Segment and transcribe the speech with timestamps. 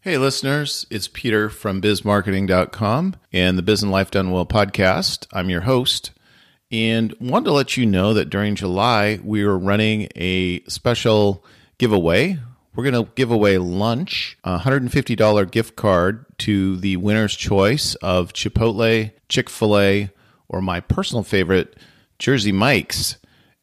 [0.00, 5.26] Hey, listeners, it's Peter from bizmarketing.com and the Biz and Life Done Well podcast.
[5.32, 6.12] I'm your host
[6.70, 11.44] and wanted to let you know that during July, we are running a special
[11.78, 12.38] giveaway.
[12.76, 18.32] We're going to give away lunch, a $150 gift card to the winner's choice of
[18.32, 20.10] Chipotle, Chick fil A,
[20.48, 21.76] or my personal favorite,
[22.20, 23.16] Jersey Mike's.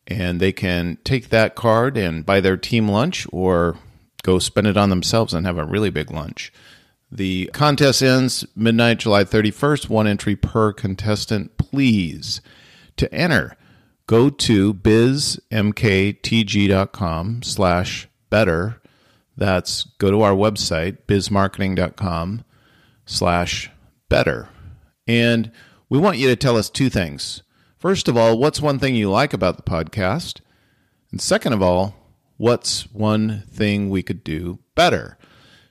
[0.06, 3.78] And they can take that card and buy their team lunch or
[4.26, 6.52] go spend it on themselves and have a really big lunch.
[7.12, 9.88] The contest ends midnight, July 31st.
[9.88, 12.42] One entry per contestant, please.
[12.98, 13.56] To enter,
[14.08, 15.44] go to bizmktg.com
[17.44, 18.82] slash better.
[19.38, 22.44] That's go to our website, bizmarketing.com
[23.06, 23.70] slash
[24.10, 24.50] better.
[25.08, 25.52] And
[25.88, 27.44] we want you to tell us two things.
[27.78, 30.40] First of all, what's one thing you like about the podcast?
[31.12, 31.94] And second of all,
[32.38, 35.18] what's one thing we could do better?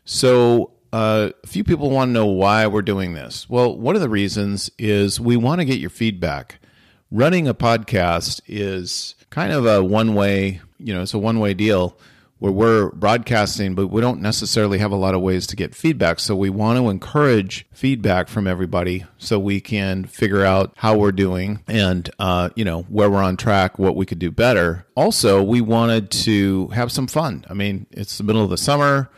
[0.04, 3.50] So, uh, a few people want to know why we're doing this.
[3.50, 6.60] Well, one of the reasons is we want to get your feedback.
[7.10, 11.52] Running a podcast is kind of a one way, you know, it's a one way
[11.54, 11.98] deal
[12.38, 16.18] where we're broadcasting, but we don't necessarily have a lot of ways to get feedback.
[16.18, 21.12] So we want to encourage feedback from everybody so we can figure out how we're
[21.12, 24.86] doing and, uh, you know, where we're on track, what we could do better.
[24.94, 27.44] Also, we wanted to have some fun.
[27.48, 29.10] I mean, it's the middle of the summer,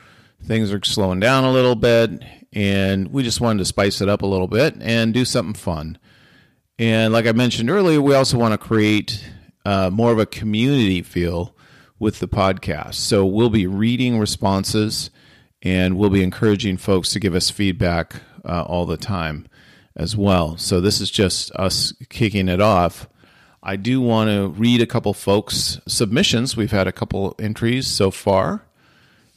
[0.44, 4.22] things are slowing down a little bit, and we just wanted to spice it up
[4.22, 5.98] a little bit and do something fun.
[6.78, 9.24] And like I mentioned earlier, we also want to create
[9.64, 11.54] uh, more of a community feel
[11.98, 12.94] with the podcast.
[12.94, 15.10] So we'll be reading responses
[15.62, 19.46] and we'll be encouraging folks to give us feedback uh, all the time
[19.94, 20.56] as well.
[20.56, 23.08] So this is just us kicking it off.
[23.62, 26.56] I do want to read a couple folks' submissions.
[26.56, 28.62] We've had a couple entries so far.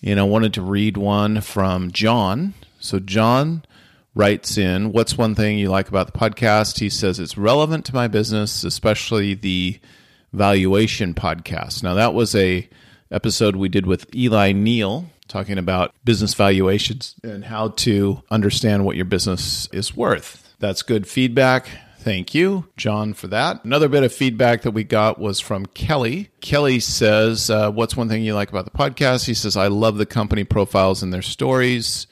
[0.03, 2.53] And I wanted to read one from John.
[2.79, 3.63] So John
[4.13, 6.79] writes in, What's one thing you like about the podcast?
[6.79, 9.79] He says it's relevant to my business, especially the
[10.33, 11.83] valuation podcast.
[11.83, 12.67] Now that was a
[13.11, 18.95] episode we did with Eli Neal talking about business valuations and how to understand what
[18.95, 20.55] your business is worth.
[20.59, 21.69] That's good feedback.
[21.99, 23.63] Thank you, John, for that.
[23.63, 26.29] Another bit of feedback that we got was from Kelly.
[26.41, 29.25] Kelly says, uh, What's one thing you like about the podcast?
[29.25, 32.07] He says, I love the company profiles and their stories.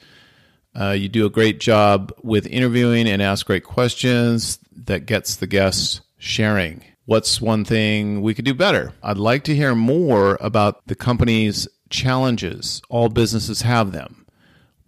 [0.78, 5.46] Uh, you do a great job with interviewing and ask great questions that gets the
[5.46, 8.92] guests sharing what's one thing we could do better?
[9.02, 12.82] I'd like to hear more about the company's challenges.
[12.90, 14.26] All businesses have them.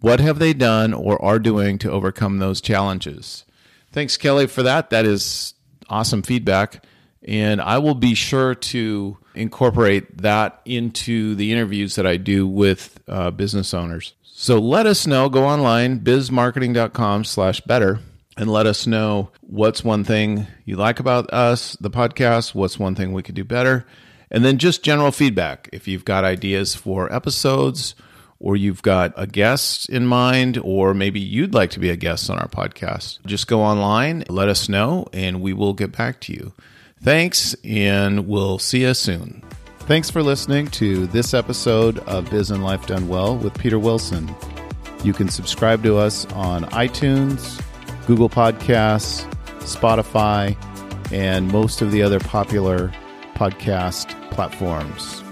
[0.01, 3.43] What have they done or are doing to overcome those challenges?
[3.91, 4.91] Thanks, Kelly, for that.
[4.91, 5.55] That is
[5.89, 6.85] awesome feedback.
[7.23, 12.99] And I will be sure to incorporate that into the interviews that I do with
[13.07, 14.13] uh, business owners.
[14.21, 15.27] So let us know.
[15.27, 17.99] Go online, bizmarketing.com slash better
[18.37, 22.95] and let us know what's one thing you like about us, the podcast, what's one
[22.95, 23.85] thing we could do better,
[24.29, 25.69] and then just general feedback.
[25.73, 27.95] If you've got ideas for episodes,
[28.39, 32.29] or you've got a guest in mind, or maybe you'd like to be a guest
[32.29, 36.33] on our podcast, just go online, let us know, and we will get back to
[36.33, 36.51] you.
[37.03, 39.43] Thanks, and we'll see you soon.
[39.81, 44.33] Thanks for listening to this episode of Biz and Life Done Well with Peter Wilson.
[45.03, 47.61] You can subscribe to us on iTunes,
[48.07, 49.25] Google Podcasts,
[49.59, 50.55] Spotify,
[51.11, 52.91] and most of the other popular
[53.35, 55.23] podcast platforms.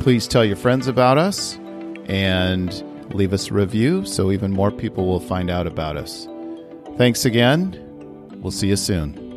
[0.00, 1.58] Please tell your friends about us
[2.06, 6.28] and leave us a review so even more people will find out about us.
[6.96, 7.76] Thanks again.
[8.42, 9.27] We'll see you soon.